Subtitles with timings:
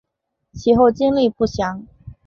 [0.53, 1.85] 其后经历不详。